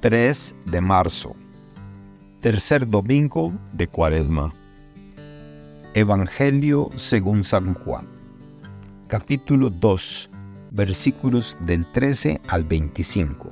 3 0.00 0.54
de 0.66 0.80
marzo, 0.80 1.34
tercer 2.40 2.88
domingo 2.88 3.52
de 3.72 3.88
Cuaresma. 3.88 4.54
Evangelio 5.94 6.90
según 6.94 7.42
San 7.42 7.74
Juan, 7.74 8.06
capítulo 9.08 9.70
2, 9.70 10.30
versículos 10.70 11.56
del 11.62 11.84
13 11.90 12.40
al 12.46 12.62
25. 12.62 13.50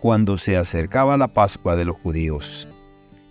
Cuando 0.00 0.38
se 0.38 0.56
acercaba 0.56 1.18
la 1.18 1.28
Pascua 1.28 1.76
de 1.76 1.84
los 1.84 1.96
judíos, 1.96 2.66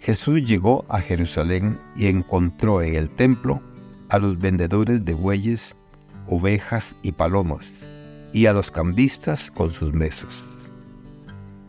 Jesús 0.02 0.44
llegó 0.44 0.86
a 0.88 1.02
Jerusalén 1.02 1.80
y 1.96 2.06
encontró 2.06 2.84
en 2.84 2.94
el 2.94 3.10
templo 3.10 3.60
a 4.10 4.20
los 4.20 4.38
vendedores 4.38 5.04
de 5.04 5.16
bueyes, 5.16 5.76
ovejas 6.28 6.96
y 7.02 7.12
palomas, 7.12 7.88
y 8.34 8.46
a 8.46 8.54
los 8.54 8.70
cambistas 8.70 9.50
con 9.50 9.72
sus 9.72 9.92
mesas 9.94 10.59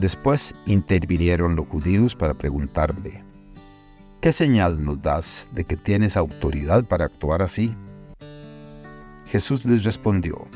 Después 0.00 0.54
intervinieron 0.66 1.56
los 1.56 1.66
judíos 1.68 2.14
para 2.14 2.34
preguntarle, 2.34 3.24
¿qué 4.20 4.30
señal 4.30 4.84
nos 4.84 5.00
das 5.00 5.48
de 5.52 5.64
que 5.64 5.76
tienes 5.76 6.18
autoridad 6.18 6.84
para 6.84 7.06
actuar 7.06 7.40
así? 7.40 7.74
Jesús 9.26 9.64
les 9.64 9.84
respondió, 9.84 10.46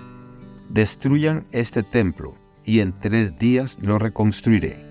destruyan 0.69 1.47
este 1.53 1.83
templo 1.83 2.35
y 2.65 2.81
en 2.81 2.93
tres 2.99 3.39
días 3.39 3.79
lo 3.81 3.99
reconstruiré. 3.99 4.85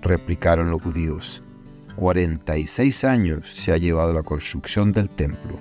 Replicaron 0.00 0.70
los 0.70 0.80
judíos, 0.80 1.42
46 1.96 3.04
años 3.04 3.50
se 3.52 3.72
ha 3.72 3.76
llevado 3.76 4.14
la 4.14 4.22
construcción 4.22 4.92
del 4.92 5.10
templo, 5.10 5.58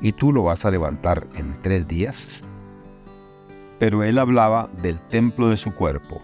¿y 0.00 0.12
tú 0.12 0.32
lo 0.32 0.44
vas 0.44 0.64
a 0.64 0.70
levantar 0.70 1.26
en 1.34 1.60
tres 1.60 1.86
días? 1.86 2.42
Pero 3.78 4.02
él 4.02 4.18
hablaba 4.18 4.70
del 4.80 4.98
templo 5.08 5.50
de 5.50 5.58
su 5.58 5.74
cuerpo. 5.74 6.22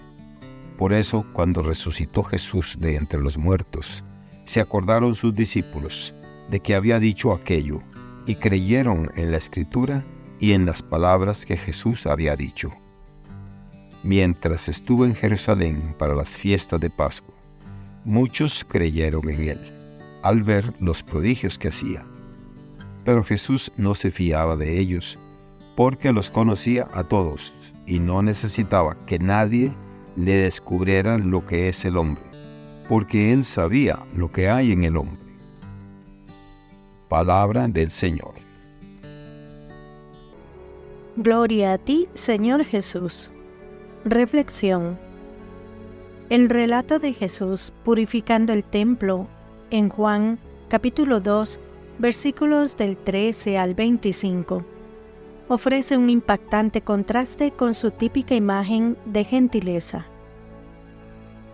Por 0.80 0.94
eso, 0.94 1.26
cuando 1.34 1.62
resucitó 1.62 2.22
Jesús 2.22 2.78
de 2.80 2.96
entre 2.96 3.20
los 3.20 3.36
muertos, 3.36 4.02
se 4.44 4.62
acordaron 4.62 5.14
sus 5.14 5.34
discípulos 5.34 6.14
de 6.48 6.60
que 6.60 6.74
había 6.74 6.98
dicho 6.98 7.34
aquello 7.34 7.82
y 8.24 8.36
creyeron 8.36 9.10
en 9.14 9.30
la 9.30 9.36
escritura 9.36 10.06
y 10.38 10.52
en 10.52 10.64
las 10.64 10.82
palabras 10.82 11.44
que 11.44 11.58
Jesús 11.58 12.06
había 12.06 12.34
dicho. 12.34 12.70
Mientras 14.02 14.70
estuvo 14.70 15.04
en 15.04 15.14
Jerusalén 15.14 15.94
para 15.98 16.14
las 16.14 16.38
fiestas 16.38 16.80
de 16.80 16.88
Pascua, 16.88 17.34
muchos 18.06 18.64
creyeron 18.64 19.28
en 19.28 19.48
él 19.50 19.60
al 20.22 20.42
ver 20.42 20.72
los 20.80 21.02
prodigios 21.02 21.58
que 21.58 21.68
hacía. 21.68 22.06
Pero 23.04 23.22
Jesús 23.22 23.70
no 23.76 23.92
se 23.94 24.10
fiaba 24.10 24.56
de 24.56 24.78
ellos 24.78 25.18
porque 25.76 26.10
los 26.10 26.30
conocía 26.30 26.88
a 26.94 27.04
todos 27.04 27.52
y 27.84 27.98
no 27.98 28.22
necesitaba 28.22 28.96
que 29.04 29.18
nadie 29.18 29.74
le 30.16 30.36
descubrieran 30.36 31.30
lo 31.30 31.44
que 31.46 31.68
es 31.68 31.84
el 31.84 31.96
hombre, 31.96 32.22
porque 32.88 33.32
él 33.32 33.44
sabía 33.44 33.98
lo 34.14 34.30
que 34.30 34.48
hay 34.48 34.72
en 34.72 34.84
el 34.84 34.96
hombre. 34.96 35.18
Palabra 37.08 37.68
del 37.68 37.90
Señor. 37.90 38.34
Gloria 41.16 41.72
a 41.72 41.78
ti, 41.78 42.08
Señor 42.14 42.64
Jesús. 42.64 43.30
Reflexión. 44.04 44.98
El 46.30 46.48
relato 46.48 46.98
de 46.98 47.12
Jesús 47.12 47.72
purificando 47.84 48.52
el 48.52 48.62
templo 48.62 49.26
en 49.70 49.88
Juan 49.88 50.38
capítulo 50.68 51.20
2 51.20 51.60
versículos 51.98 52.76
del 52.76 52.96
13 52.96 53.58
al 53.58 53.74
25 53.74 54.64
ofrece 55.50 55.96
un 55.96 56.08
impactante 56.08 56.80
contraste 56.80 57.50
con 57.50 57.74
su 57.74 57.90
típica 57.90 58.36
imagen 58.36 58.96
de 59.04 59.24
gentileza. 59.24 60.06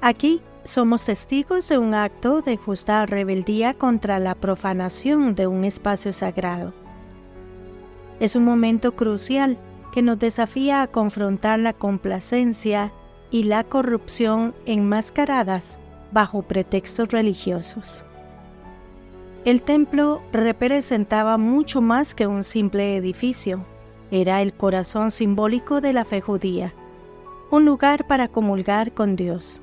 Aquí 0.03 0.43
somos 0.65 1.07
testigos 1.07 1.67
de 1.71 1.79
un 1.79 1.95
acto 1.95 2.43
de 2.43 2.59
justa 2.59 3.07
rebeldía 3.07 3.73
contra 3.73 4.19
la 4.19 4.35
profanación 4.35 5.35
de 5.35 5.47
un 5.47 5.65
espacio 5.65 6.13
sagrado. 6.13 6.75
Es 8.21 8.37
un 8.37 8.45
momento 8.45 8.95
crucial 8.95 9.57
que 9.93 10.03
nos 10.03 10.19
desafía 10.19 10.83
a 10.83 10.89
confrontar 10.89 11.59
la 11.59 11.73
complacencia 11.73 12.93
y 13.31 13.45
la 13.45 13.65
corrupción 13.65 14.55
enmascaradas 14.67 15.81
bajo 16.13 16.43
pretextos 16.43 17.09
religiosos. 17.09 18.05
El 19.47 19.63
templo 19.63 20.21
representaba 20.35 21.39
mucho 21.39 21.81
más 21.81 22.15
que 22.15 22.27
un 22.27 22.43
simple 22.43 22.95
edificio 22.99 23.65
era 24.11 24.43
el 24.43 24.55
corazón 24.55 25.11
simbólico 25.11 25.81
de 25.81 25.93
la 25.93 26.05
fe 26.05 26.21
judía, 26.21 26.75
un 27.51 27.65
lugar 27.65 28.07
para 28.07 28.29
comulgar 28.29 28.93
con 28.93 29.17
Dios. 29.17 29.63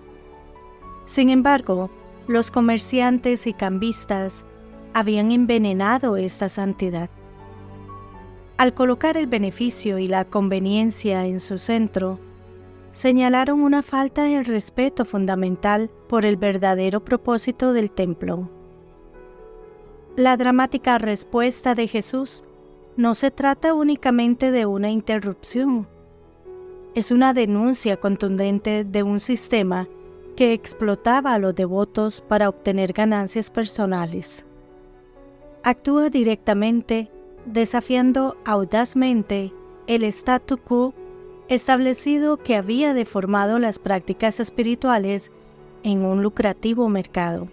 Sin 1.06 1.30
embargo, 1.30 1.90
los 2.28 2.52
comerciantes 2.52 3.48
y 3.48 3.54
cambistas 3.54 4.46
habían 4.94 5.32
envenenado 5.32 6.18
esta 6.18 6.50
santidad. 6.50 7.10
Al 8.58 8.74
colocar 8.74 9.18
el 9.18 9.28
beneficio 9.28 9.98
y 9.98 10.08
la 10.08 10.26
conveniencia 10.26 11.26
en 11.26 11.40
su 11.40 11.58
centro, 11.58 12.20
señalaron 12.92 13.62
una 13.62 13.82
falta 13.82 14.24
de 14.24 14.44
respeto 14.44 15.04
fundamental 15.04 15.90
por 16.08 16.26
el 16.26 16.38
verdadero 16.38 17.04
propósito 17.04 17.74
del 17.74 17.92
templo. 17.92 18.50
La 20.16 20.38
dramática 20.38 21.00
respuesta 21.00 21.74
de 21.74 21.88
Jesús 21.88 22.44
no 22.96 23.16
se 23.16 23.32
trata 23.32 23.74
únicamente 23.74 24.52
de 24.52 24.66
una 24.66 24.92
interrupción. 24.92 25.88
Es 26.94 27.12
una 27.12 27.34
denuncia 27.34 27.98
contundente 27.98 28.84
de 28.84 29.02
un 29.02 29.20
sistema 29.20 29.88
que 30.36 30.54
explotaba 30.54 31.34
a 31.34 31.40
los 31.40 31.56
devotos 31.56 32.22
para 32.22 32.50
obtener 32.50 32.94
ganancias 32.94 33.50
personales. 33.50 34.46
Actúa 35.64 36.10
directamente 36.10 37.10
desafiando 37.46 38.38
audazmente 38.46 39.52
el 39.88 40.04
statu 40.04 40.58
quo 40.58 40.94
establecido 41.48 42.38
que 42.38 42.56
había 42.56 42.94
deformado 42.94 43.60
las 43.60 43.80
prácticas 43.80 44.40
espirituales 44.40 45.32
en 45.84 46.04
un 46.04 46.24
lucrativo 46.24 46.88
mercado. 46.90 47.48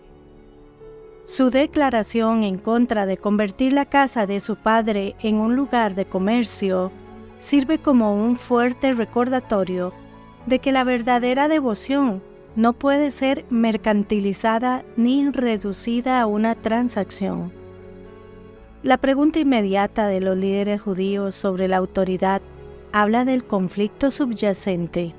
Su 1.24 1.50
declaración 1.50 2.42
en 2.42 2.58
contra 2.58 3.06
de 3.06 3.16
convertir 3.16 3.72
la 3.72 3.84
casa 3.84 4.26
de 4.26 4.40
su 4.40 4.56
padre 4.56 5.14
en 5.20 5.36
un 5.36 5.54
lugar 5.54 5.94
de 5.94 6.06
comercio 6.06 6.90
sirve 7.38 7.78
como 7.78 8.14
un 8.14 8.36
fuerte 8.36 8.92
recordatorio 8.92 9.92
de 10.46 10.58
que 10.58 10.72
la 10.72 10.84
verdadera 10.84 11.48
devoción 11.48 12.22
no 12.56 12.72
puede 12.72 13.10
ser 13.10 13.44
mercantilizada 13.50 14.84
ni 14.96 15.30
reducida 15.30 16.20
a 16.20 16.26
una 16.26 16.54
transacción. 16.54 17.52
La 18.82 18.96
pregunta 18.96 19.38
inmediata 19.38 20.08
de 20.08 20.20
los 20.20 20.36
líderes 20.36 20.80
judíos 20.80 21.34
sobre 21.34 21.68
la 21.68 21.76
autoridad 21.76 22.40
habla 22.92 23.24
del 23.24 23.44
conflicto 23.44 24.10
subyacente. 24.10 25.14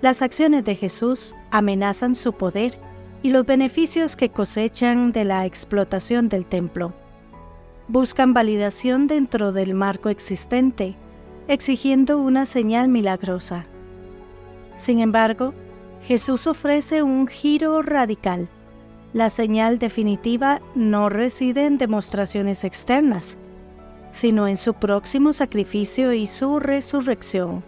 Las 0.00 0.22
acciones 0.22 0.64
de 0.64 0.74
Jesús 0.74 1.36
amenazan 1.50 2.14
su 2.14 2.32
poder 2.32 2.78
y 3.22 3.30
los 3.30 3.44
beneficios 3.46 4.16
que 4.16 4.30
cosechan 4.30 5.12
de 5.12 5.24
la 5.24 5.46
explotación 5.46 6.28
del 6.28 6.46
templo. 6.46 6.94
Buscan 7.88 8.34
validación 8.34 9.06
dentro 9.06 9.52
del 9.52 9.74
marco 9.74 10.08
existente, 10.08 10.96
exigiendo 11.48 12.18
una 12.20 12.46
señal 12.46 12.88
milagrosa. 12.88 13.66
Sin 14.76 15.00
embargo, 15.00 15.54
Jesús 16.06 16.46
ofrece 16.46 17.02
un 17.02 17.26
giro 17.26 17.82
radical. 17.82 18.48
La 19.12 19.30
señal 19.30 19.78
definitiva 19.78 20.60
no 20.74 21.08
reside 21.08 21.66
en 21.66 21.78
demostraciones 21.78 22.62
externas, 22.62 23.38
sino 24.12 24.46
en 24.48 24.56
su 24.56 24.74
próximo 24.74 25.32
sacrificio 25.32 26.12
y 26.12 26.26
su 26.26 26.60
resurrección. 26.60 27.64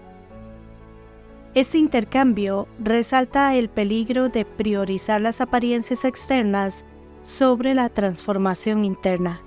Este 1.52 1.78
intercambio 1.78 2.68
resalta 2.78 3.56
el 3.56 3.68
peligro 3.68 4.28
de 4.28 4.44
priorizar 4.44 5.20
las 5.20 5.40
apariencias 5.40 6.04
externas 6.04 6.84
sobre 7.24 7.74
la 7.74 7.88
transformación 7.88 8.84
interna. 8.84 9.42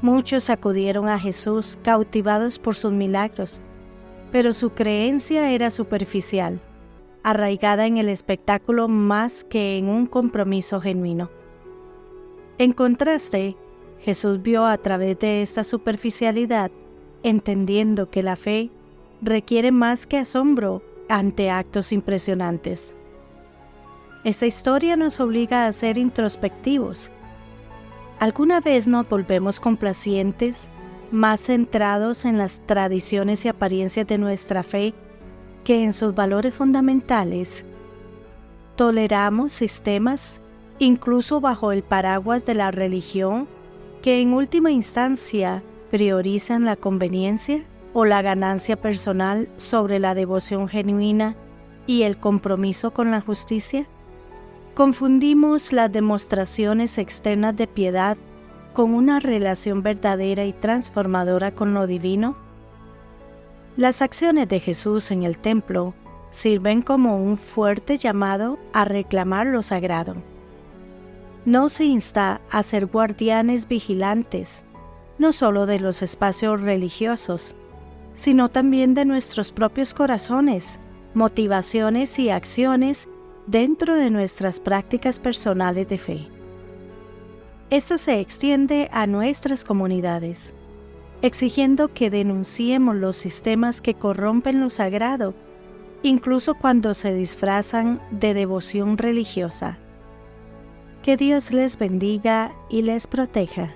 Muchos 0.00 0.48
acudieron 0.48 1.10
a 1.10 1.18
Jesús 1.18 1.78
cautivados 1.82 2.58
por 2.58 2.74
sus 2.74 2.90
milagros, 2.90 3.60
pero 4.32 4.54
su 4.54 4.70
creencia 4.70 5.50
era 5.50 5.70
superficial, 5.70 6.62
arraigada 7.22 7.84
en 7.84 7.98
el 7.98 8.08
espectáculo 8.08 8.88
más 8.88 9.44
que 9.44 9.76
en 9.76 9.90
un 9.90 10.06
compromiso 10.06 10.80
genuino. 10.80 11.30
En 12.56 12.72
contraste, 12.72 13.56
Jesús 14.00 14.40
vio 14.40 14.64
a 14.64 14.78
través 14.78 15.18
de 15.18 15.42
esta 15.42 15.64
superficialidad, 15.64 16.70
entendiendo 17.22 18.08
que 18.10 18.22
la 18.22 18.36
fe 18.36 18.70
requiere 19.22 19.70
más 19.70 20.06
que 20.06 20.18
asombro 20.18 20.82
ante 21.08 21.50
actos 21.50 21.92
impresionantes. 21.92 22.96
Esta 24.24 24.46
historia 24.46 24.96
nos 24.96 25.20
obliga 25.20 25.66
a 25.66 25.72
ser 25.72 25.98
introspectivos. 25.98 27.10
¿Alguna 28.18 28.60
vez 28.60 28.88
nos 28.88 29.08
volvemos 29.08 29.60
complacientes, 29.60 30.68
más 31.12 31.40
centrados 31.40 32.24
en 32.24 32.38
las 32.38 32.60
tradiciones 32.66 33.44
y 33.44 33.48
apariencias 33.48 34.06
de 34.06 34.18
nuestra 34.18 34.62
fe 34.62 34.94
que 35.62 35.84
en 35.84 35.92
sus 35.92 36.14
valores 36.14 36.54
fundamentales? 36.54 37.64
¿Toleramos 38.74 39.52
sistemas, 39.52 40.40
incluso 40.78 41.40
bajo 41.40 41.72
el 41.72 41.82
paraguas 41.82 42.44
de 42.44 42.54
la 42.54 42.70
religión, 42.70 43.46
que 44.02 44.20
en 44.20 44.34
última 44.34 44.70
instancia 44.70 45.62
priorizan 45.90 46.64
la 46.64 46.76
conveniencia 46.76 47.62
o 47.98 48.04
la 48.04 48.20
ganancia 48.20 48.76
personal 48.76 49.48
sobre 49.56 49.98
la 49.98 50.14
devoción 50.14 50.68
genuina 50.68 51.34
y 51.86 52.02
el 52.02 52.18
compromiso 52.18 52.90
con 52.90 53.10
la 53.10 53.22
justicia? 53.22 53.86
Confundimos 54.74 55.72
las 55.72 55.90
demostraciones 55.90 56.98
externas 56.98 57.56
de 57.56 57.66
piedad 57.66 58.18
con 58.74 58.92
una 58.92 59.18
relación 59.18 59.82
verdadera 59.82 60.44
y 60.44 60.52
transformadora 60.52 61.54
con 61.54 61.72
lo 61.72 61.86
divino? 61.86 62.36
Las 63.78 64.02
acciones 64.02 64.46
de 64.46 64.60
Jesús 64.60 65.10
en 65.10 65.22
el 65.22 65.38
templo 65.38 65.94
sirven 66.28 66.82
como 66.82 67.16
un 67.16 67.38
fuerte 67.38 67.96
llamado 67.96 68.58
a 68.74 68.84
reclamar 68.84 69.46
lo 69.46 69.62
sagrado. 69.62 70.16
No 71.46 71.70
se 71.70 71.86
insta 71.86 72.42
a 72.50 72.62
ser 72.62 72.84
guardianes 72.84 73.66
vigilantes, 73.66 74.66
no 75.16 75.32
solo 75.32 75.64
de 75.64 75.78
los 75.78 76.02
espacios 76.02 76.60
religiosos, 76.60 77.56
sino 78.16 78.48
también 78.48 78.94
de 78.94 79.04
nuestros 79.04 79.52
propios 79.52 79.94
corazones, 79.94 80.80
motivaciones 81.14 82.18
y 82.18 82.30
acciones 82.30 83.08
dentro 83.46 83.94
de 83.94 84.10
nuestras 84.10 84.58
prácticas 84.58 85.20
personales 85.20 85.88
de 85.88 85.98
fe. 85.98 86.28
Esto 87.70 87.98
se 87.98 88.20
extiende 88.20 88.88
a 88.92 89.06
nuestras 89.06 89.64
comunidades, 89.64 90.54
exigiendo 91.22 91.92
que 91.92 92.10
denunciemos 92.10 92.96
los 92.96 93.16
sistemas 93.16 93.80
que 93.80 93.94
corrompen 93.94 94.60
lo 94.60 94.70
sagrado, 94.70 95.34
incluso 96.02 96.54
cuando 96.54 96.94
se 96.94 97.14
disfrazan 97.14 98.00
de 98.10 98.34
devoción 98.34 98.98
religiosa. 98.98 99.78
Que 101.02 101.16
Dios 101.16 101.52
les 101.52 101.78
bendiga 101.78 102.52
y 102.68 102.82
les 102.82 103.06
proteja. 103.06 103.74